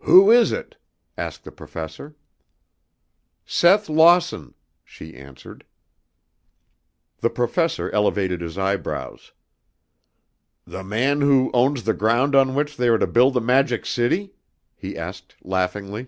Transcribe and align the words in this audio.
"Who 0.00 0.30
is 0.30 0.50
it?" 0.50 0.78
asked 1.18 1.44
the 1.44 1.52
Professor. 1.52 2.16
"Seth 3.44 3.90
Lawson," 3.90 4.54
she 4.82 5.14
answered. 5.14 5.66
The 7.18 7.28
Professor 7.28 7.90
elevated 7.90 8.40
his 8.40 8.56
eyebrows. 8.56 9.32
"The 10.66 10.82
man 10.82 11.20
who 11.20 11.50
owns 11.52 11.82
the 11.84 11.92
ground 11.92 12.34
on 12.34 12.54
which 12.54 12.78
they 12.78 12.88
are 12.88 12.96
to 12.96 13.06
build 13.06 13.34
the 13.34 13.42
Magic 13.42 13.84
City?" 13.84 14.32
he 14.74 14.96
asked 14.96 15.36
laughingly. 15.42 16.06